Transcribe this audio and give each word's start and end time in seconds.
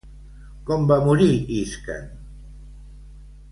Com 0.69 0.87
va 0.91 0.97
morir 1.09 1.27
Isquen? 1.59 2.09